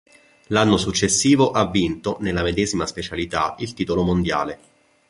L'anno 0.47 0.77
successivo 0.77 1.51
ha 1.51 1.67
vinto, 1.69 2.17
nella 2.21 2.41
medesima 2.41 2.87
specialità, 2.87 3.53
il 3.59 3.75
titolo 3.75 4.01
mondiale. 4.01 4.59